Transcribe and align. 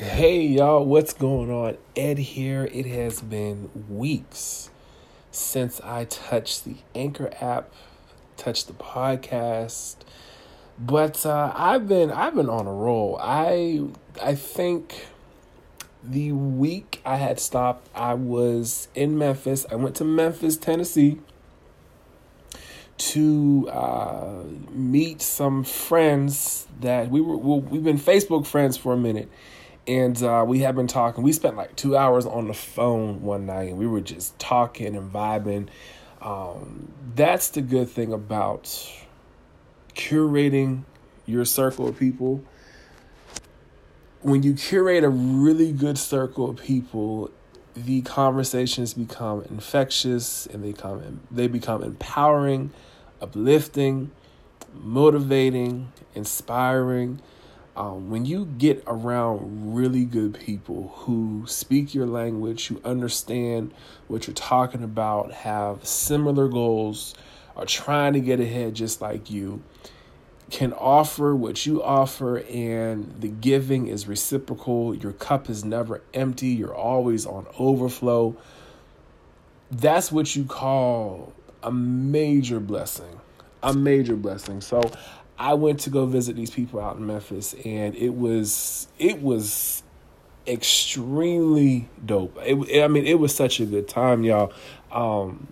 Hey 0.00 0.46
y'all, 0.46 0.86
what's 0.86 1.12
going 1.12 1.50
on? 1.50 1.76
Ed 1.94 2.16
here. 2.16 2.70
It 2.72 2.86
has 2.86 3.20
been 3.20 3.68
weeks 3.86 4.70
since 5.30 5.78
I 5.82 6.06
touched 6.06 6.64
the 6.64 6.76
Anchor 6.94 7.30
app, 7.38 7.70
touched 8.38 8.68
the 8.68 8.72
podcast, 8.72 9.96
but 10.78 11.26
uh, 11.26 11.52
I've 11.54 11.86
been 11.86 12.10
I've 12.10 12.34
been 12.34 12.48
on 12.48 12.66
a 12.66 12.72
roll. 12.72 13.18
I 13.20 13.88
I 14.22 14.36
think 14.36 15.08
the 16.02 16.32
week 16.32 17.02
I 17.04 17.16
had 17.16 17.38
stopped, 17.38 17.86
I 17.94 18.14
was 18.14 18.88
in 18.94 19.18
Memphis. 19.18 19.66
I 19.70 19.74
went 19.74 19.96
to 19.96 20.04
Memphis, 20.04 20.56
Tennessee, 20.56 21.18
to 22.96 23.68
uh, 23.70 24.44
meet 24.70 25.20
some 25.20 25.62
friends 25.62 26.66
that 26.80 27.10
we 27.10 27.20
were 27.20 27.36
well, 27.36 27.60
we've 27.60 27.84
been 27.84 27.98
Facebook 27.98 28.46
friends 28.46 28.78
for 28.78 28.94
a 28.94 28.96
minute 28.96 29.30
and 29.90 30.22
uh, 30.22 30.44
we 30.46 30.60
have 30.60 30.76
been 30.76 30.86
talking. 30.86 31.24
We 31.24 31.32
spent 31.32 31.56
like 31.56 31.74
two 31.74 31.96
hours 31.96 32.24
on 32.24 32.46
the 32.46 32.54
phone 32.54 33.22
one 33.22 33.46
night, 33.46 33.70
and 33.70 33.76
we 33.76 33.88
were 33.88 34.00
just 34.00 34.38
talking 34.38 34.94
and 34.94 35.12
vibing. 35.12 35.66
Um, 36.22 36.92
that's 37.16 37.48
the 37.48 37.60
good 37.60 37.88
thing 37.88 38.12
about 38.12 38.64
curating 39.96 40.84
your 41.26 41.44
circle 41.44 41.88
of 41.88 41.98
people. 41.98 42.44
When 44.20 44.44
you 44.44 44.54
curate 44.54 45.02
a 45.02 45.08
really 45.08 45.72
good 45.72 45.98
circle 45.98 46.50
of 46.50 46.58
people, 46.58 47.32
the 47.74 48.02
conversations 48.02 48.94
become 48.94 49.42
infectious 49.50 50.46
and 50.46 50.62
they 50.62 50.72
come 50.72 51.20
they 51.32 51.48
become 51.48 51.82
empowering, 51.82 52.70
uplifting, 53.20 54.12
motivating, 54.72 55.90
inspiring 56.14 57.20
um, 57.76 58.10
when 58.10 58.26
you 58.26 58.46
get 58.58 58.82
around 58.86 59.74
really 59.74 60.04
good 60.04 60.38
people 60.38 60.92
who 60.96 61.44
speak 61.46 61.94
your 61.94 62.06
language, 62.06 62.66
who 62.66 62.80
understand 62.84 63.72
what 64.08 64.26
you're 64.26 64.34
talking 64.34 64.82
about, 64.82 65.32
have 65.32 65.86
similar 65.86 66.48
goals, 66.48 67.14
are 67.56 67.66
trying 67.66 68.14
to 68.14 68.20
get 68.20 68.40
ahead 68.40 68.74
just 68.74 69.00
like 69.00 69.30
you, 69.30 69.62
can 70.50 70.72
offer 70.72 71.34
what 71.34 71.64
you 71.64 71.82
offer, 71.82 72.38
and 72.38 73.14
the 73.20 73.28
giving 73.28 73.86
is 73.86 74.08
reciprocal. 74.08 74.94
Your 74.94 75.12
cup 75.12 75.48
is 75.48 75.64
never 75.64 76.02
empty, 76.12 76.48
you're 76.48 76.74
always 76.74 77.24
on 77.24 77.46
overflow. 77.56 78.36
That's 79.70 80.10
what 80.10 80.34
you 80.34 80.44
call 80.44 81.32
a 81.62 81.70
major 81.70 82.58
blessing. 82.58 83.20
A 83.62 83.72
major 83.72 84.16
blessing. 84.16 84.60
So 84.60 84.80
I 85.40 85.54
went 85.54 85.80
to 85.80 85.90
go 85.90 86.04
visit 86.04 86.36
these 86.36 86.50
people 86.50 86.80
out 86.80 86.98
in 86.98 87.06
Memphis, 87.06 87.54
and 87.64 87.96
it 87.96 88.10
was 88.10 88.88
it 88.98 89.22
was 89.22 89.82
extremely 90.46 91.88
dope. 92.04 92.36
It, 92.44 92.84
I 92.84 92.88
mean, 92.88 93.06
it 93.06 93.18
was 93.18 93.34
such 93.34 93.58
a 93.58 93.64
good 93.64 93.88
time, 93.88 94.22
y'all. 94.22 94.52
Um, 94.92 95.48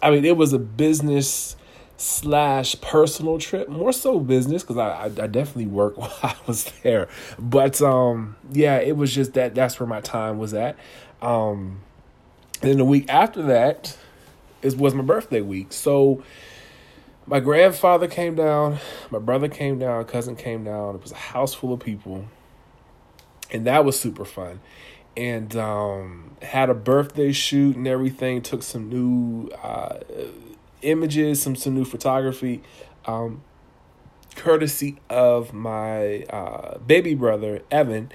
I 0.00 0.12
mean, 0.12 0.24
it 0.24 0.36
was 0.36 0.52
a 0.52 0.58
business 0.60 1.56
slash 1.96 2.80
personal 2.80 3.38
trip, 3.38 3.68
more 3.68 3.92
so 3.92 4.20
business 4.20 4.62
because 4.62 4.78
I, 4.78 4.90
I, 4.90 5.04
I 5.06 5.26
definitely 5.26 5.66
worked 5.66 5.98
while 5.98 6.14
I 6.22 6.36
was 6.46 6.70
there. 6.84 7.08
But 7.36 7.82
um, 7.82 8.36
yeah, 8.52 8.76
it 8.76 8.96
was 8.96 9.12
just 9.12 9.34
that 9.34 9.56
that's 9.56 9.80
where 9.80 9.88
my 9.88 10.00
time 10.00 10.38
was 10.38 10.54
at. 10.54 10.76
Um, 11.20 11.80
then 12.60 12.78
the 12.78 12.84
week 12.84 13.06
after 13.08 13.42
that 13.42 13.98
is 14.62 14.76
was 14.76 14.94
my 14.94 15.02
birthday 15.02 15.40
week, 15.40 15.72
so 15.72 16.22
my 17.26 17.40
grandfather 17.40 18.06
came 18.06 18.34
down, 18.34 18.78
my 19.10 19.18
brother 19.18 19.48
came 19.48 19.78
down, 19.78 20.04
cousin 20.04 20.36
came 20.36 20.64
down. 20.64 20.96
It 20.96 21.02
was 21.02 21.12
a 21.12 21.16
house 21.16 21.54
full 21.54 21.72
of 21.72 21.80
people, 21.80 22.26
and 23.50 23.66
that 23.66 23.84
was 23.84 23.98
super 23.98 24.24
fun. 24.24 24.60
And 25.16 25.54
um, 25.56 26.36
had 26.42 26.70
a 26.70 26.74
birthday 26.74 27.32
shoot 27.32 27.76
and 27.76 27.86
everything. 27.86 28.42
Took 28.42 28.62
some 28.62 28.88
new 28.88 29.48
uh, 29.62 30.00
images, 30.82 31.40
some 31.40 31.56
some 31.56 31.74
new 31.74 31.84
photography, 31.84 32.62
um, 33.06 33.42
courtesy 34.34 35.00
of 35.08 35.52
my 35.52 36.24
uh, 36.24 36.78
baby 36.78 37.14
brother 37.14 37.62
Evan. 37.70 38.10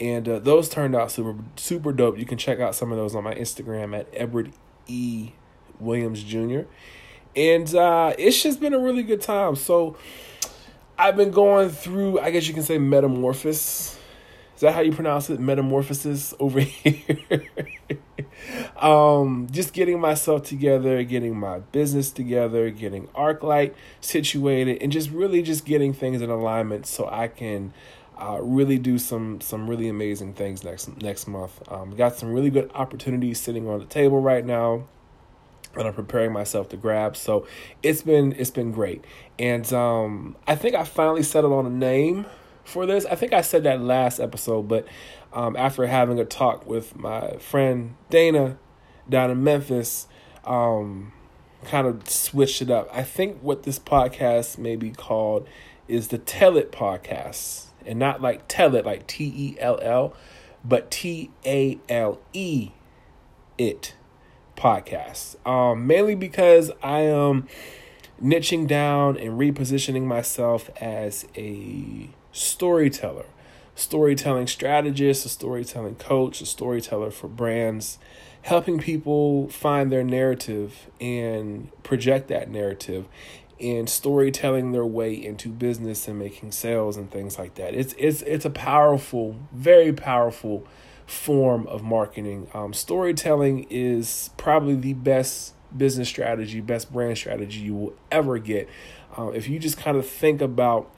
And 0.00 0.28
uh, 0.28 0.38
those 0.38 0.68
turned 0.68 0.96
out 0.96 1.10
super 1.12 1.36
super 1.56 1.92
dope. 1.92 2.18
You 2.18 2.26
can 2.26 2.38
check 2.38 2.60
out 2.60 2.74
some 2.74 2.90
of 2.90 2.98
those 2.98 3.14
on 3.14 3.24
my 3.24 3.34
Instagram 3.34 3.96
at 3.96 4.08
Edward 4.12 4.52
E. 4.86 5.32
Williams 5.80 6.24
Jr 6.24 6.62
and 7.38 7.72
uh, 7.72 8.14
it's 8.18 8.42
just 8.42 8.60
been 8.60 8.74
a 8.74 8.78
really 8.78 9.04
good 9.04 9.22
time. 9.22 9.54
So 9.54 9.96
I've 10.98 11.16
been 11.16 11.30
going 11.30 11.68
through, 11.68 12.18
I 12.18 12.30
guess 12.30 12.48
you 12.48 12.54
can 12.54 12.64
say, 12.64 12.78
metamorphosis. 12.78 13.96
Is 14.56 14.62
that 14.62 14.74
how 14.74 14.80
you 14.80 14.90
pronounce 14.90 15.30
it? 15.30 15.38
Metamorphosis 15.38 16.34
over 16.40 16.58
here. 16.60 17.48
um, 18.76 19.46
just 19.52 19.72
getting 19.72 20.00
myself 20.00 20.42
together, 20.42 21.04
getting 21.04 21.38
my 21.38 21.60
business 21.60 22.10
together, 22.10 22.70
getting 22.70 23.06
ArcLight 23.08 23.74
situated, 24.00 24.82
and 24.82 24.90
just 24.90 25.10
really 25.10 25.40
just 25.40 25.64
getting 25.64 25.92
things 25.92 26.20
in 26.20 26.30
alignment 26.30 26.86
so 26.86 27.08
I 27.08 27.28
can 27.28 27.72
uh, 28.20 28.40
really 28.42 28.80
do 28.80 28.98
some 28.98 29.40
some 29.40 29.70
really 29.70 29.88
amazing 29.88 30.32
things 30.34 30.64
next 30.64 31.00
next 31.00 31.28
month. 31.28 31.62
Um, 31.70 31.94
got 31.94 32.16
some 32.16 32.32
really 32.32 32.50
good 32.50 32.68
opportunities 32.74 33.38
sitting 33.38 33.68
on 33.68 33.78
the 33.78 33.84
table 33.84 34.20
right 34.20 34.44
now 34.44 34.88
and 35.76 35.86
I'm 35.86 35.94
preparing 35.94 36.32
myself 36.32 36.68
to 36.70 36.76
grab. 36.76 37.16
So 37.16 37.46
it's 37.82 38.02
been 38.02 38.32
it's 38.32 38.50
been 38.50 38.72
great, 38.72 39.04
and 39.38 39.70
um, 39.72 40.36
I 40.46 40.56
think 40.56 40.74
I 40.74 40.84
finally 40.84 41.22
settled 41.22 41.52
on 41.52 41.66
a 41.66 41.70
name 41.70 42.26
for 42.64 42.86
this. 42.86 43.06
I 43.06 43.14
think 43.14 43.32
I 43.32 43.40
said 43.40 43.64
that 43.64 43.80
last 43.80 44.20
episode, 44.20 44.68
but 44.68 44.86
um, 45.32 45.56
after 45.56 45.86
having 45.86 46.18
a 46.18 46.24
talk 46.24 46.66
with 46.66 46.96
my 46.96 47.36
friend 47.38 47.96
Dana 48.10 48.58
down 49.08 49.30
in 49.30 49.42
Memphis, 49.42 50.06
um, 50.44 51.12
kind 51.64 51.86
of 51.86 52.08
switched 52.08 52.62
it 52.62 52.70
up. 52.70 52.88
I 52.92 53.02
think 53.02 53.38
what 53.40 53.62
this 53.62 53.78
podcast 53.78 54.58
may 54.58 54.76
be 54.76 54.90
called 54.90 55.48
is 55.86 56.08
the 56.08 56.18
Tell 56.18 56.56
It 56.56 56.72
podcast, 56.72 57.66
and 57.86 57.98
not 57.98 58.20
like 58.20 58.48
Tell 58.48 58.74
It 58.74 58.84
like 58.84 59.06
T 59.06 59.32
E 59.34 59.56
L 59.58 59.78
L, 59.80 60.14
but 60.64 60.90
T 60.90 61.30
A 61.46 61.78
L 61.88 62.20
E 62.32 62.72
it 63.58 63.94
podcast. 64.58 65.36
Um, 65.46 65.86
mainly 65.86 66.14
because 66.14 66.70
I 66.82 67.00
am 67.00 67.48
niching 68.22 68.66
down 68.66 69.16
and 69.16 69.38
repositioning 69.38 70.02
myself 70.02 70.70
as 70.80 71.26
a 71.36 72.10
storyteller, 72.32 73.26
storytelling 73.74 74.46
strategist, 74.46 75.24
a 75.24 75.28
storytelling 75.28 75.94
coach, 75.94 76.40
a 76.40 76.46
storyteller 76.46 77.10
for 77.10 77.28
brands, 77.28 77.98
helping 78.42 78.78
people 78.78 79.48
find 79.48 79.92
their 79.92 80.04
narrative 80.04 80.88
and 81.00 81.70
project 81.82 82.28
that 82.28 82.50
narrative 82.50 83.06
and 83.60 83.88
storytelling 83.88 84.72
their 84.72 84.86
way 84.86 85.12
into 85.12 85.48
business 85.48 86.06
and 86.06 86.18
making 86.18 86.52
sales 86.52 86.96
and 86.96 87.10
things 87.10 87.38
like 87.38 87.54
that. 87.56 87.74
It's 87.74 87.94
it's 87.98 88.22
it's 88.22 88.44
a 88.44 88.50
powerful, 88.50 89.36
very 89.52 89.92
powerful 89.92 90.66
form 91.08 91.66
of 91.68 91.82
marketing. 91.82 92.48
Um, 92.52 92.74
storytelling 92.74 93.66
is 93.70 94.30
probably 94.36 94.74
the 94.74 94.92
best 94.92 95.54
business 95.74 96.08
strategy, 96.08 96.60
best 96.60 96.92
brand 96.92 97.16
strategy 97.16 97.60
you 97.60 97.74
will 97.74 97.94
ever 98.12 98.38
get. 98.38 98.68
Uh, 99.16 99.28
if 99.28 99.48
you 99.48 99.58
just 99.58 99.78
kind 99.78 99.96
of 99.96 100.06
think 100.06 100.42
about, 100.42 100.90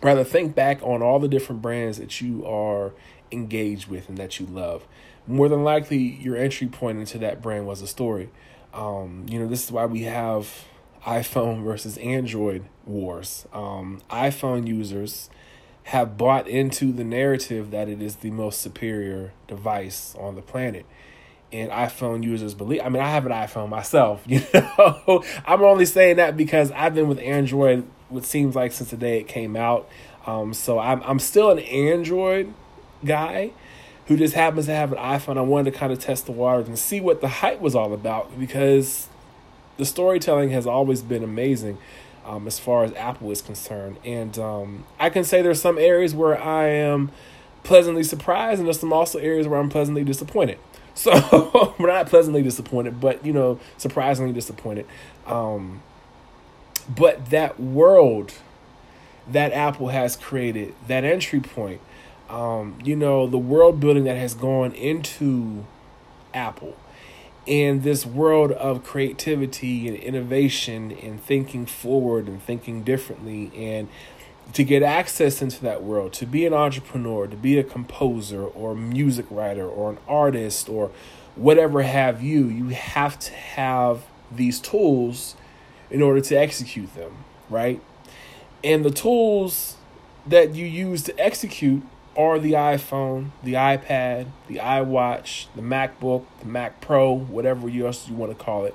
rather 0.00 0.22
think 0.22 0.54
back 0.54 0.80
on 0.82 1.02
all 1.02 1.18
the 1.18 1.26
different 1.28 1.60
brands 1.60 1.98
that 1.98 2.20
you 2.20 2.46
are 2.46 2.92
engaged 3.32 3.88
with 3.88 4.08
and 4.08 4.16
that 4.16 4.38
you 4.38 4.46
love, 4.46 4.86
more 5.26 5.48
than 5.48 5.64
likely 5.64 5.98
your 5.98 6.36
entry 6.36 6.68
point 6.68 6.98
into 6.98 7.18
that 7.18 7.42
brand 7.42 7.66
was 7.66 7.82
a 7.82 7.86
story. 7.88 8.30
Um, 8.72 9.26
you 9.28 9.40
know, 9.40 9.48
this 9.48 9.64
is 9.64 9.72
why 9.72 9.86
we 9.86 10.02
have 10.02 10.64
iPhone 11.04 11.64
versus 11.64 11.98
Android 11.98 12.64
wars. 12.84 13.48
Um, 13.52 14.02
iPhone 14.08 14.68
users 14.68 15.30
have 15.86 16.18
bought 16.18 16.48
into 16.48 16.90
the 16.90 17.04
narrative 17.04 17.70
that 17.70 17.88
it 17.88 18.02
is 18.02 18.16
the 18.16 18.30
most 18.30 18.60
superior 18.60 19.32
device 19.46 20.16
on 20.18 20.34
the 20.34 20.42
planet. 20.42 20.84
And 21.52 21.70
iPhone 21.70 22.24
users 22.24 22.54
believe. 22.54 22.80
I 22.84 22.88
mean, 22.88 23.00
I 23.00 23.08
have 23.08 23.24
an 23.24 23.30
iPhone 23.30 23.68
myself. 23.68 24.24
You 24.26 24.42
know, 24.52 25.24
I'm 25.46 25.62
only 25.62 25.86
saying 25.86 26.16
that 26.16 26.36
because 26.36 26.72
I've 26.72 26.96
been 26.96 27.06
with 27.06 27.20
Android. 27.20 27.86
What 28.08 28.24
seems 28.24 28.56
like 28.56 28.72
since 28.72 28.90
the 28.90 28.96
day 28.96 29.20
it 29.20 29.28
came 29.28 29.54
out. 29.54 29.88
Um, 30.26 30.54
so 30.54 30.80
I'm 30.80 31.02
I'm 31.04 31.20
still 31.20 31.52
an 31.52 31.60
Android 31.60 32.52
guy 33.04 33.52
who 34.06 34.16
just 34.16 34.34
happens 34.34 34.66
to 34.66 34.72
have 34.72 34.90
an 34.90 34.98
iPhone. 34.98 35.38
I 35.38 35.42
wanted 35.42 35.72
to 35.72 35.78
kind 35.78 35.92
of 35.92 36.00
test 36.00 36.26
the 36.26 36.32
waters 36.32 36.66
and 36.66 36.76
see 36.76 37.00
what 37.00 37.20
the 37.20 37.28
hype 37.28 37.60
was 37.60 37.76
all 37.76 37.92
about 37.92 38.36
because 38.38 39.06
the 39.76 39.84
storytelling 39.84 40.50
has 40.50 40.66
always 40.66 41.02
been 41.02 41.22
amazing 41.22 41.78
um, 42.26 42.46
as 42.46 42.58
far 42.58 42.84
as 42.84 42.92
Apple 42.94 43.30
is 43.30 43.40
concerned. 43.40 43.96
And 44.04 44.38
um, 44.38 44.84
I 44.98 45.10
can 45.10 45.24
say 45.24 45.42
there's 45.42 45.60
some 45.60 45.78
areas 45.78 46.14
where 46.14 46.40
I 46.40 46.66
am 46.66 47.12
pleasantly 47.62 48.02
surprised, 48.02 48.58
and 48.58 48.66
there's 48.66 48.80
some 48.80 48.92
also 48.92 49.18
areas 49.18 49.46
where 49.46 49.58
I'm 49.58 49.70
pleasantly 49.70 50.04
disappointed. 50.04 50.58
So 50.98 51.74
we're 51.78 51.88
not 51.88 52.06
pleasantly 52.06 52.42
disappointed, 52.42 53.02
but 53.02 53.22
you 53.22 53.30
know, 53.30 53.60
surprisingly 53.76 54.32
disappointed. 54.32 54.86
Um, 55.26 55.82
but 56.88 57.28
that 57.28 57.60
world 57.60 58.32
that 59.28 59.52
Apple 59.52 59.88
has 59.88 60.16
created, 60.16 60.74
that 60.86 61.04
entry 61.04 61.40
point, 61.40 61.82
um, 62.30 62.78
you 62.82 62.96
know, 62.96 63.26
the 63.26 63.36
world 63.36 63.78
building 63.78 64.04
that 64.04 64.16
has 64.16 64.32
gone 64.32 64.72
into 64.72 65.66
Apple 66.32 66.74
and 67.46 67.82
this 67.82 68.04
world 68.04 68.52
of 68.52 68.84
creativity 68.84 69.86
and 69.88 69.96
innovation 69.96 70.92
and 70.92 71.22
thinking 71.22 71.66
forward 71.66 72.26
and 72.26 72.42
thinking 72.42 72.82
differently 72.82 73.52
and 73.56 73.88
to 74.52 74.64
get 74.64 74.82
access 74.82 75.42
into 75.42 75.60
that 75.62 75.82
world, 75.82 76.12
to 76.14 76.26
be 76.26 76.46
an 76.46 76.54
entrepreneur, 76.54 77.26
to 77.26 77.36
be 77.36 77.58
a 77.58 77.64
composer 77.64 78.44
or 78.44 78.74
music 78.74 79.26
writer 79.30 79.66
or 79.66 79.90
an 79.90 79.98
artist 80.08 80.68
or 80.68 80.90
whatever 81.34 81.82
have 81.82 82.22
you, 82.22 82.46
you 82.46 82.68
have 82.68 83.18
to 83.18 83.32
have 83.32 84.04
these 84.30 84.60
tools 84.60 85.36
in 85.90 86.00
order 86.02 86.20
to 86.20 86.34
execute 86.34 86.94
them, 86.94 87.24
right? 87.50 87.80
And 88.64 88.84
the 88.84 88.90
tools 88.90 89.76
that 90.26 90.54
you 90.54 90.66
use 90.66 91.02
to 91.02 91.18
execute 91.18 91.82
are 92.16 92.38
the 92.38 92.52
iPhone, 92.52 93.30
the 93.42 93.54
iPad, 93.54 94.26
the 94.48 94.56
iWatch, 94.56 95.46
the 95.54 95.62
MacBook, 95.62 96.24
the 96.40 96.46
Mac 96.46 96.80
Pro, 96.80 97.12
whatever 97.12 97.68
else 97.68 98.08
you 98.08 98.14
want 98.14 98.36
to 98.36 98.44
call 98.44 98.64
it. 98.64 98.74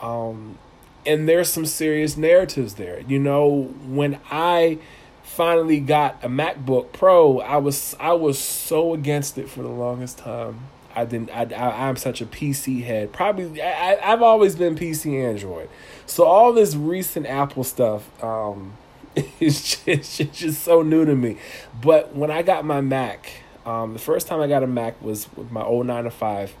Um, 0.00 0.58
and 1.06 1.28
there's 1.28 1.52
some 1.52 1.66
serious 1.66 2.16
narratives 2.16 2.74
there. 2.74 3.00
You 3.00 3.18
know, 3.18 3.74
when 3.86 4.20
I 4.30 4.78
finally 5.22 5.80
got 5.80 6.22
a 6.22 6.28
MacBook 6.28 6.92
Pro, 6.92 7.40
I 7.40 7.56
was 7.56 7.96
I 8.00 8.12
was 8.12 8.38
so 8.38 8.94
against 8.94 9.38
it 9.38 9.48
for 9.48 9.62
the 9.62 9.68
longest 9.68 10.18
time. 10.18 10.60
I 10.94 11.04
didn't. 11.04 11.30
I, 11.30 11.44
I 11.54 11.88
am 11.88 11.96
such 11.96 12.20
a 12.20 12.26
PC 12.26 12.82
head. 12.84 13.12
Probably 13.12 13.62
I, 13.62 14.12
I've 14.12 14.22
always 14.22 14.56
been 14.56 14.74
PC 14.74 15.24
Android. 15.24 15.68
So 16.06 16.24
all 16.24 16.52
this 16.52 16.74
recent 16.74 17.26
Apple 17.26 17.64
stuff 17.64 18.22
um, 18.22 18.72
is 19.40 19.76
just, 19.84 20.20
it's 20.20 20.38
just 20.38 20.62
so 20.62 20.82
new 20.82 21.04
to 21.04 21.14
me. 21.14 21.38
But 21.80 22.14
when 22.14 22.30
I 22.30 22.42
got 22.42 22.64
my 22.64 22.80
Mac, 22.80 23.30
um, 23.66 23.92
the 23.92 23.98
first 23.98 24.26
time 24.26 24.40
I 24.40 24.46
got 24.46 24.62
a 24.62 24.66
Mac 24.66 25.00
was 25.02 25.28
with 25.36 25.50
my 25.50 25.62
old 25.62 25.86
nine 25.86 26.04
to 26.04 26.10
five. 26.10 26.54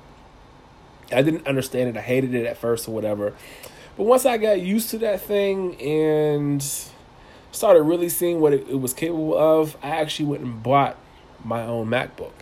I 1.12 1.22
didn't 1.22 1.46
understand 1.46 1.90
it. 1.90 1.96
I 1.96 2.02
hated 2.02 2.34
it 2.34 2.46
at 2.46 2.56
first 2.56 2.88
or 2.88 2.92
whatever. 2.92 3.34
But 3.96 4.04
once 4.04 4.24
I 4.24 4.36
got 4.36 4.60
used 4.60 4.90
to 4.90 4.98
that 4.98 5.20
thing 5.20 5.80
and 5.80 6.64
started 7.52 7.82
really 7.82 8.08
seeing 8.08 8.40
what 8.40 8.52
it, 8.52 8.68
it 8.68 8.80
was 8.80 8.92
capable 8.92 9.36
of, 9.36 9.76
I 9.82 9.88
actually 9.88 10.26
went 10.26 10.42
and 10.42 10.62
bought 10.62 10.96
my 11.44 11.62
own 11.62 11.88
MacBook. 11.88 12.32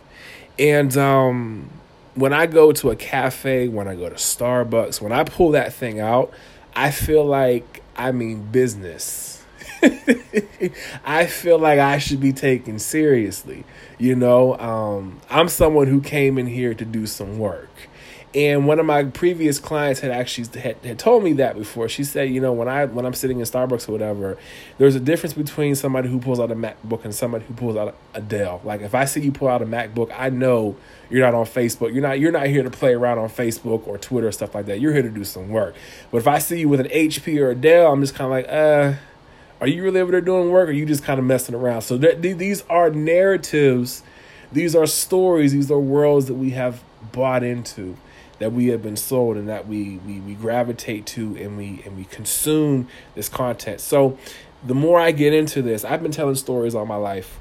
And 0.58 0.96
um, 0.96 1.70
when 2.14 2.32
I 2.32 2.46
go 2.46 2.72
to 2.72 2.90
a 2.90 2.96
cafe, 2.96 3.68
when 3.68 3.88
I 3.88 3.94
go 3.94 4.08
to 4.08 4.16
Starbucks, 4.16 5.00
when 5.00 5.12
I 5.12 5.24
pull 5.24 5.52
that 5.52 5.72
thing 5.72 6.00
out, 6.00 6.32
I 6.74 6.90
feel 6.90 7.24
like 7.24 7.82
I 7.96 8.12
mean 8.12 8.50
business. 8.50 9.37
I 11.04 11.26
feel 11.26 11.58
like 11.58 11.78
I 11.78 11.98
should 11.98 12.20
be 12.20 12.32
taken 12.32 12.78
seriously. 12.78 13.64
You 13.98 14.16
know, 14.16 14.56
um, 14.58 15.20
I'm 15.30 15.48
someone 15.48 15.86
who 15.86 16.00
came 16.00 16.38
in 16.38 16.46
here 16.46 16.74
to 16.74 16.84
do 16.84 17.06
some 17.06 17.38
work. 17.38 17.68
And 18.34 18.66
one 18.66 18.78
of 18.78 18.84
my 18.84 19.04
previous 19.04 19.58
clients 19.58 20.00
had 20.00 20.10
actually 20.10 20.60
had, 20.60 20.76
had 20.84 20.98
told 20.98 21.24
me 21.24 21.32
that 21.34 21.56
before. 21.56 21.88
She 21.88 22.04
said, 22.04 22.28
you 22.28 22.40
know, 22.40 22.52
when 22.52 22.68
I 22.68 22.84
when 22.84 23.06
I'm 23.06 23.14
sitting 23.14 23.38
in 23.38 23.46
Starbucks 23.46 23.88
or 23.88 23.92
whatever, 23.92 24.36
there's 24.76 24.94
a 24.94 25.00
difference 25.00 25.32
between 25.32 25.74
somebody 25.74 26.10
who 26.10 26.18
pulls 26.20 26.38
out 26.38 26.50
a 26.50 26.54
MacBook 26.54 27.04
and 27.04 27.14
somebody 27.14 27.46
who 27.46 27.54
pulls 27.54 27.76
out 27.76 27.96
a 28.12 28.20
Dell. 28.20 28.60
Like 28.64 28.82
if 28.82 28.94
I 28.94 29.06
see 29.06 29.22
you 29.22 29.32
pull 29.32 29.48
out 29.48 29.62
a 29.62 29.66
MacBook, 29.66 30.12
I 30.14 30.28
know 30.28 30.76
you're 31.08 31.24
not 31.24 31.34
on 31.34 31.46
Facebook. 31.46 31.94
You're 31.94 32.02
not 32.02 32.20
you're 32.20 32.32
not 32.32 32.48
here 32.48 32.62
to 32.62 32.70
play 32.70 32.92
around 32.92 33.18
on 33.18 33.30
Facebook 33.30 33.86
or 33.88 33.96
Twitter 33.96 34.28
or 34.28 34.32
stuff 34.32 34.54
like 34.54 34.66
that. 34.66 34.78
You're 34.78 34.92
here 34.92 35.02
to 35.02 35.10
do 35.10 35.24
some 35.24 35.48
work. 35.48 35.74
But 36.10 36.18
if 36.18 36.28
I 36.28 36.38
see 36.38 36.60
you 36.60 36.68
with 36.68 36.80
an 36.80 36.88
HP 36.88 37.40
or 37.40 37.52
a 37.52 37.54
Dell, 37.54 37.90
I'm 37.90 38.02
just 38.02 38.14
kind 38.14 38.26
of 38.26 38.30
like, 38.30 38.46
uh, 38.46 38.98
are 39.60 39.66
you 39.66 39.82
really 39.82 40.00
over 40.00 40.12
there 40.12 40.20
doing 40.20 40.50
work, 40.50 40.68
or 40.68 40.72
you 40.72 40.86
just 40.86 41.04
kind 41.04 41.18
of 41.18 41.24
messing 41.24 41.54
around? 41.54 41.82
So 41.82 41.96
that, 41.98 42.22
these 42.22 42.62
are 42.68 42.90
narratives, 42.90 44.02
these 44.52 44.76
are 44.76 44.86
stories, 44.86 45.52
these 45.52 45.70
are 45.70 45.78
worlds 45.78 46.26
that 46.26 46.34
we 46.34 46.50
have 46.50 46.82
bought 47.12 47.42
into 47.42 47.96
that 48.38 48.52
we 48.52 48.68
have 48.68 48.82
been 48.82 48.96
sold 48.96 49.36
and 49.36 49.48
that 49.48 49.66
we, 49.66 49.98
we 49.98 50.20
we 50.20 50.34
gravitate 50.34 51.06
to 51.06 51.36
and 51.36 51.56
we 51.56 51.82
and 51.84 51.96
we 51.96 52.04
consume 52.04 52.88
this 53.14 53.28
content. 53.28 53.80
So 53.80 54.18
the 54.64 54.74
more 54.74 54.98
I 54.98 55.12
get 55.12 55.32
into 55.32 55.62
this, 55.62 55.84
I've 55.84 56.02
been 56.02 56.12
telling 56.12 56.34
stories 56.34 56.74
all 56.74 56.86
my 56.86 56.96
life. 56.96 57.38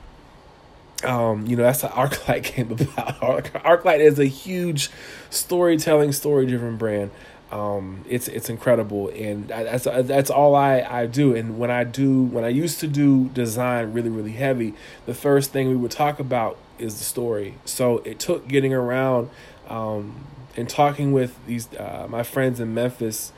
Um, 1.04 1.46
you 1.46 1.56
know, 1.56 1.64
that's 1.64 1.81
how 1.81 1.90
ArcLight 1.90 2.44
came 2.44 2.72
about. 2.72 3.19
ArcLight 3.54 4.00
is 4.00 4.18
a 4.18 4.25
huge 4.25 4.90
storytelling, 5.30 6.12
story 6.12 6.48
driven 6.48 6.78
brand. 6.78 7.12
Um, 7.52 8.04
it's 8.10 8.28
it's 8.28 8.50
incredible, 8.50 9.08
and 9.10 9.48
that's 9.48 9.86
that's 9.86 10.30
all 10.30 10.56
I 10.56 10.82
I 10.82 11.06
do. 11.06 11.34
And 11.34 11.58
when 11.58 11.72
I 11.72 11.86
do, 11.86 12.24
when 12.24 12.44
I 12.44 12.50
used 12.50 12.80
to 12.82 12.88
do 12.88 13.30
design 13.30 13.94
really 13.94 14.10
really 14.10 14.34
heavy, 14.34 14.74
the 15.06 15.14
first 15.14 15.52
thing 15.52 15.70
we 15.70 15.76
would 15.76 15.92
talk 15.92 16.20
about 16.20 16.58
is 16.78 16.98
the 16.98 17.06
story. 17.06 17.56
So 17.64 18.00
it 18.00 18.20
took 18.20 18.48
getting 18.48 18.74
around 18.74 19.30
um, 19.70 20.26
and 20.58 20.68
talking 20.68 21.14
with 21.14 21.40
these 21.46 21.74
uh, 21.76 22.08
my 22.10 22.24
friends 22.24 22.60
in 22.60 22.74
Memphis 22.74 23.32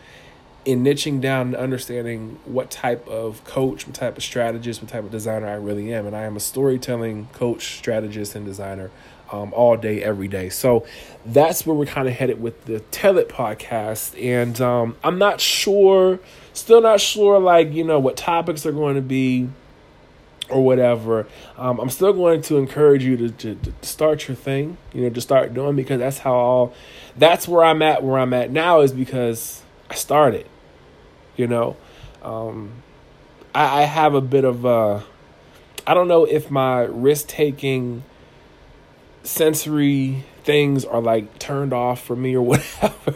in 0.65 0.83
niching 0.83 1.21
down 1.21 1.47
and 1.47 1.55
understanding 1.55 2.39
what 2.45 2.69
type 2.69 3.07
of 3.07 3.43
coach, 3.43 3.87
what 3.87 3.95
type 3.95 4.17
of 4.17 4.23
strategist, 4.23 4.81
what 4.81 4.89
type 4.89 5.03
of 5.03 5.11
designer 5.11 5.47
I 5.47 5.53
really 5.53 5.93
am. 5.93 6.05
And 6.05 6.15
I 6.15 6.23
am 6.23 6.35
a 6.35 6.39
storytelling 6.39 7.27
coach, 7.33 7.77
strategist, 7.77 8.35
and 8.35 8.45
designer 8.45 8.91
um, 9.31 9.53
all 9.53 9.77
day, 9.77 10.03
every 10.03 10.27
day. 10.27 10.49
So 10.49 10.85
that's 11.25 11.65
where 11.65 11.75
we're 11.75 11.85
kind 11.85 12.07
of 12.07 12.15
headed 12.15 12.41
with 12.41 12.65
the 12.65 12.79
Tell 12.79 13.17
It 13.17 13.29
podcast. 13.29 14.21
And 14.23 14.59
um, 14.61 14.97
I'm 15.03 15.17
not 15.17 15.39
sure, 15.41 16.19
still 16.53 16.81
not 16.81 16.99
sure, 16.99 17.39
like, 17.39 17.73
you 17.73 17.83
know, 17.83 17.99
what 17.99 18.17
topics 18.17 18.65
are 18.65 18.71
going 18.71 18.95
to 18.95 19.01
be 19.01 19.49
or 20.49 20.63
whatever, 20.63 21.27
um, 21.57 21.79
I'm 21.79 21.89
still 21.89 22.13
going 22.13 22.41
to 22.43 22.57
encourage 22.57 23.03
you 23.03 23.17
to, 23.17 23.29
to, 23.29 23.55
to, 23.55 23.73
start 23.87 24.27
your 24.27 24.35
thing, 24.35 24.77
you 24.93 25.03
know, 25.03 25.09
to 25.09 25.21
start 25.21 25.53
doing 25.53 25.75
because 25.75 25.99
that's 25.99 26.19
how 26.19 26.33
all, 26.33 26.73
that's 27.15 27.47
where 27.47 27.63
I'm 27.63 27.81
at. 27.81 28.03
Where 28.03 28.17
I'm 28.17 28.33
at 28.33 28.51
now 28.51 28.81
is 28.81 28.91
because 28.91 29.61
I 29.89 29.95
started, 29.95 30.47
you 31.37 31.47
know. 31.47 31.77
Um, 32.23 32.71
I, 33.53 33.81
I 33.81 33.83
have 33.83 34.15
a 34.15 34.21
bit 34.21 34.43
of, 34.43 34.65
uh, 34.65 35.01
I 35.85 35.93
don't 35.93 36.07
know 36.07 36.25
if 36.25 36.49
my 36.49 36.81
risk 36.81 37.27
taking 37.27 38.03
sensory 39.23 40.25
things 40.43 40.85
are 40.85 41.01
like 41.01 41.39
turned 41.39 41.73
off 41.73 42.01
for 42.01 42.15
me 42.15 42.35
or 42.35 42.41
whatever. 42.45 43.15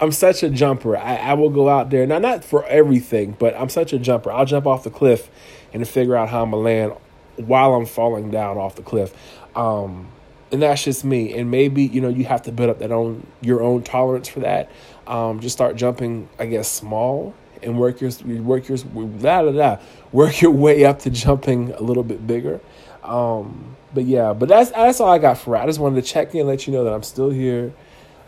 I'm 0.00 0.12
such 0.12 0.42
a 0.42 0.50
jumper. 0.50 0.96
I, 0.96 1.16
I 1.16 1.34
will 1.34 1.50
go 1.50 1.68
out 1.68 1.90
there. 1.90 2.06
Now, 2.06 2.18
not 2.18 2.44
for 2.44 2.64
everything, 2.66 3.36
but 3.38 3.54
I'm 3.54 3.68
such 3.68 3.92
a 3.92 3.98
jumper. 3.98 4.30
I'll 4.30 4.46
jump 4.46 4.66
off 4.66 4.84
the 4.84 4.90
cliff 4.90 5.30
and 5.72 5.86
figure 5.86 6.16
out 6.16 6.28
how 6.28 6.42
I'm 6.42 6.50
going 6.52 6.62
to 6.62 6.64
land 6.64 7.48
while 7.48 7.74
I'm 7.74 7.86
falling 7.86 8.30
down 8.30 8.56
off 8.56 8.76
the 8.76 8.82
cliff. 8.82 9.14
Um, 9.56 10.08
and 10.50 10.62
that's 10.62 10.84
just 10.84 11.04
me. 11.04 11.34
And 11.34 11.50
maybe, 11.50 11.82
you 11.84 12.00
know, 12.00 12.08
you 12.08 12.24
have 12.24 12.42
to 12.42 12.52
build 12.52 12.70
up 12.70 12.78
that 12.78 12.92
own 12.92 13.26
your 13.40 13.62
own 13.62 13.82
tolerance 13.82 14.28
for 14.28 14.40
that. 14.40 14.70
Um, 15.06 15.40
just 15.40 15.54
start 15.54 15.76
jumping, 15.76 16.28
I 16.38 16.46
guess, 16.46 16.70
small 16.70 17.34
and 17.62 17.78
work 17.78 18.00
your 18.00 18.10
work 18.42 18.68
your 18.68 18.78
da 18.78 19.42
da 19.42 19.50
da 19.50 19.76
work 20.12 20.40
your 20.40 20.52
way 20.52 20.84
up 20.84 21.00
to 21.00 21.10
jumping 21.10 21.72
a 21.72 21.82
little 21.82 22.04
bit 22.04 22.26
bigger. 22.26 22.60
Um, 23.08 23.76
but 23.94 24.04
yeah, 24.04 24.32
but 24.34 24.48
that's 24.48 24.70
that's 24.70 25.00
all 25.00 25.10
I 25.10 25.18
got 25.18 25.38
for. 25.38 25.56
I 25.56 25.66
just 25.66 25.78
wanted 25.78 26.02
to 26.04 26.08
check 26.08 26.34
in, 26.34 26.40
and 26.40 26.48
let 26.48 26.66
you 26.66 26.72
know 26.72 26.84
that 26.84 26.92
I'm 26.92 27.02
still 27.02 27.30
here. 27.30 27.72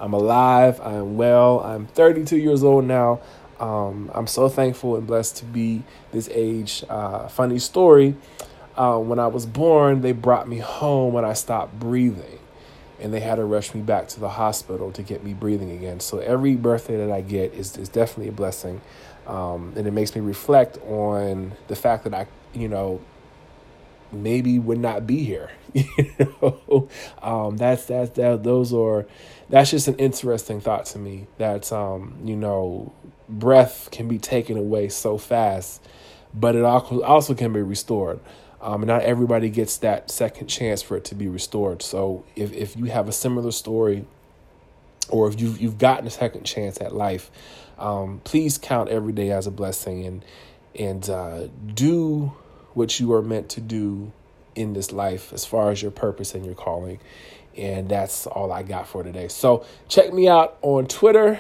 I'm 0.01 0.15
alive. 0.15 0.81
I'm 0.81 1.17
well. 1.17 1.61
I'm 1.61 1.87
32 1.87 2.39
years 2.39 2.65
old 2.65 2.87
now. 2.87 3.21
Um, 3.61 4.11
I'm 4.15 4.27
so 4.27 4.49
thankful 4.49 4.97
and 4.97 5.07
blessed 5.07 5.37
to 5.39 5.45
be 5.45 5.83
this 6.13 6.31
age. 6.33 6.83
Uh, 6.89 7.29
funny 7.29 7.59
story. 7.59 8.17
Uh, 8.75 8.99
when 8.99 9.19
I 9.19 9.27
was 9.27 9.45
born, 9.45 10.01
they 10.01 10.13
brought 10.13 10.49
me 10.49 10.59
home 10.59 11.13
when 11.13 11.27
I 11.27 11.35
stopped 11.35 11.79
breathing, 11.79 12.39
and 12.99 13.13
they 13.13 13.21
had 13.21 13.35
to 13.35 13.45
rush 13.45 13.75
me 13.75 13.83
back 13.83 14.09
to 14.09 14.21
the 14.21 14.31
hospital 14.31 14.91
to 14.93 15.03
get 15.03 15.23
me 15.23 15.35
breathing 15.35 15.71
again. 15.73 16.01
So 16.01 16.19
every 16.21 16.57
birthday 16.57 16.97
that 16.97 17.13
I 17.13 17.21
get 17.21 17.53
is 17.53 17.77
is 17.77 17.91
definitely 17.91 18.29
a 18.29 18.33
blessing, 18.33 18.81
um, 19.27 19.75
and 19.77 19.87
it 19.87 19.91
makes 19.91 20.15
me 20.15 20.23
reflect 20.23 20.79
on 20.89 21.53
the 21.69 21.77
fact 21.77 22.05
that 22.05 22.15
I, 22.15 22.27
you 22.55 22.69
know, 22.69 23.03
maybe 24.13 24.59
would 24.59 24.79
not 24.79 25.07
be 25.07 25.25
here. 25.25 25.51
you 25.75 25.87
know, 26.43 26.89
um, 27.23 27.57
that's 27.57 27.85
that's 27.85 28.11
that. 28.13 28.43
Those 28.43 28.73
are 28.73 29.07
that's 29.49 29.71
just 29.71 29.89
an 29.89 29.97
interesting 29.97 30.61
thought 30.61 30.87
to 30.87 30.99
me. 30.99 31.27
That 31.39 31.73
um, 31.73 32.17
you 32.25 32.37
know, 32.37 32.93
breath 33.29 33.89
can 33.91 34.09
be 34.09 34.19
taken 34.19 34.57
away 34.57 34.89
so 34.89 35.19
fast, 35.19 35.83
but 36.35 36.57
it 36.57 36.65
also 36.65 37.35
can 37.35 37.53
be 37.53 37.63
restored. 37.63 38.21
Um, 38.61 38.83
not 38.83 39.03
everybody 39.03 39.49
gets 39.49 39.79
that 39.79 40.11
second 40.11 40.49
chance 40.49 40.83
for 40.83 40.97
it 40.97 41.05
to 41.07 41.15
be 41.15 41.29
restored. 41.29 41.83
So 41.83 42.25
if 42.37 42.53
if 42.53 42.77
you 42.77 42.87
have 42.87 43.09
a 43.09 43.13
similar 43.13 43.53
story, 43.53 44.05
or 45.09 45.29
if 45.29 45.41
you've 45.41 45.61
you've 45.61 45.79
gotten 45.79 46.07
a 46.07 46.11
second 46.11 46.45
chance 46.45 46.81
at 46.81 46.95
life, 46.95 47.31
um, 47.79 48.21
please 48.25 48.59
count 48.59 48.91
every 48.91 49.13
day 49.13 49.31
as 49.31 49.47
a 49.47 49.51
blessing 49.51 50.05
and 50.05 50.25
and 50.79 51.09
uh, 51.09 51.49
do 51.75 52.33
what 52.75 53.01
you 53.01 53.13
are 53.13 53.23
meant 53.23 53.49
to 53.51 53.61
do 53.61 54.13
in 54.55 54.73
this 54.73 54.93
life 54.93 55.33
as 55.33 55.45
far 55.45 55.71
as 55.71 55.83
your 55.83 55.91
purpose 55.91 56.35
and 56.35 56.45
your 56.45 56.55
calling. 56.55 57.01
And 57.57 57.89
that's 57.89 58.27
all 58.27 58.53
I 58.53 58.63
got 58.63 58.87
for 58.87 59.03
today. 59.03 59.29
So 59.29 59.65
check 59.89 60.13
me 60.13 60.29
out 60.29 60.59
on 60.63 60.87
Twitter 60.87 61.39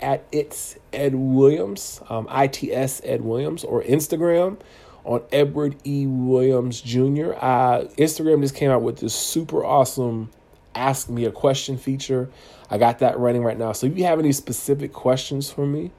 at 0.00 0.24
it's 0.30 0.76
Ed 0.92 1.14
Williams, 1.14 2.00
um, 2.08 2.28
ITS 2.30 3.00
Ed 3.04 3.22
Williams, 3.22 3.64
or 3.64 3.82
Instagram 3.82 4.58
on 5.04 5.22
Edward 5.32 5.76
E. 5.84 6.06
Williams 6.06 6.80
Jr. 6.80 7.32
Uh, 7.34 7.84
Instagram 7.96 8.42
just 8.42 8.54
came 8.54 8.70
out 8.70 8.82
with 8.82 8.98
this 8.98 9.14
super 9.14 9.64
awesome 9.64 10.30
ask 10.76 11.08
me 11.08 11.24
a 11.24 11.32
question 11.32 11.78
feature. 11.78 12.28
I 12.70 12.78
got 12.78 13.00
that 13.00 13.18
running 13.18 13.42
right 13.42 13.58
now. 13.58 13.72
So 13.72 13.86
if 13.86 13.96
you 13.96 14.04
have 14.04 14.18
any 14.18 14.32
specific 14.32 14.92
questions 14.92 15.50
for 15.50 15.66
me, 15.66 15.90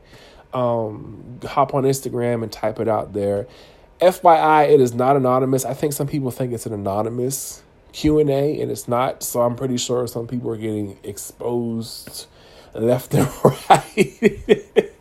um, 0.54 1.40
hop 1.44 1.74
on 1.74 1.84
Instagram 1.84 2.44
and 2.44 2.52
type 2.52 2.80
it 2.80 2.88
out 2.88 3.14
there. 3.14 3.48
FYI, 4.00 4.70
it 4.72 4.80
is 4.80 4.94
not 4.94 5.16
anonymous. 5.16 5.66
I 5.66 5.74
think 5.74 5.94
some 5.94 6.08
people 6.08 6.32
think 6.32 6.54
it's 6.54 6.66
an 6.66 6.74
anonymous 6.74 7.64
Q 7.94 8.20
and 8.20 8.30
A, 8.30 8.62
and 8.62 8.72
it's 8.72 8.88
not. 8.88 9.24
So 9.24 9.42
I'm 9.42 9.56
pretty 9.56 9.78
sure 9.78 10.06
some 10.08 10.28
people 10.28 10.52
are 10.52 10.58
getting 10.58 10.98
exposed 11.04 12.28
left 12.74 13.14
and 13.14 13.28
right. 13.70 14.92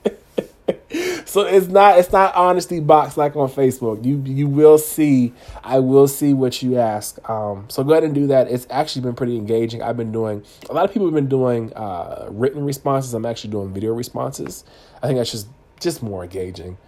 so 1.26 1.42
it's 1.42 1.66
not 1.66 1.98
it's 1.98 2.10
not 2.10 2.34
honesty 2.34 2.80
box 2.80 3.16
like 3.16 3.36
on 3.36 3.48
Facebook. 3.48 4.04
You 4.04 4.22
you 4.24 4.46
will 4.48 4.78
see 4.78 5.32
I 5.62 5.78
will 5.80 6.08
see 6.08 6.32
what 6.32 6.62
you 6.62 6.78
ask. 6.78 7.18
Um, 7.28 7.66
so 7.68 7.84
go 7.84 7.92
ahead 7.92 8.04
and 8.04 8.14
do 8.14 8.28
that. 8.28 8.50
It's 8.50 8.66
actually 8.70 9.02
been 9.02 9.14
pretty 9.14 9.36
engaging. 9.36 9.82
I've 9.82 9.96
been 9.96 10.12
doing 10.12 10.42
a 10.70 10.72
lot 10.72 10.84
of 10.84 10.92
people 10.92 11.06
have 11.06 11.14
been 11.14 11.28
doing 11.28 11.72
uh, 11.74 12.28
written 12.30 12.64
responses. 12.64 13.12
I'm 13.14 13.26
actually 13.26 13.50
doing 13.50 13.72
video 13.74 13.92
responses. 13.92 14.64
I 15.02 15.06
think 15.06 15.18
that's 15.18 15.32
just 15.32 15.48
just 15.80 16.02
more 16.02 16.24
engaging. 16.24 16.78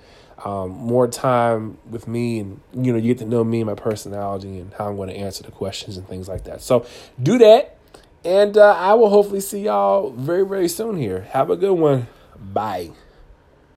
Um, 0.45 0.71
more 0.71 1.09
time 1.09 1.79
with 1.91 2.07
me 2.07 2.39
and 2.39 2.61
you 2.73 2.93
know 2.93 2.99
you 2.99 3.13
get 3.13 3.19
to 3.19 3.25
know 3.25 3.43
me 3.43 3.61
and 3.61 3.67
my 3.67 3.75
personality 3.75 4.61
and 4.61 4.73
how 4.75 4.87
i'm 4.87 4.95
going 4.95 5.09
to 5.09 5.17
answer 5.17 5.43
the 5.43 5.51
questions 5.51 5.97
and 5.97 6.07
things 6.07 6.29
like 6.29 6.45
that. 6.45 6.63
So 6.63 6.87
do 7.21 7.39
that 7.39 7.77
and 8.25 8.57
uh, 8.57 8.75
i 8.75 8.95
will 8.95 9.11
hopefully 9.11 9.41
see 9.41 9.65
y'all 9.65 10.11
very 10.11 10.47
very 10.47 10.69
soon 10.69 10.97
here. 10.97 11.23
Have 11.33 11.51
a 11.51 11.57
good 11.57 11.75
one. 11.75 12.07
Bye 12.39 12.93